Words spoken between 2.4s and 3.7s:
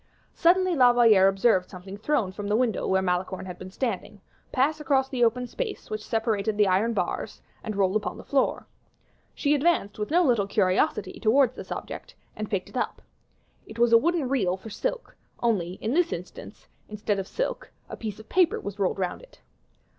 the window where Malicorne had been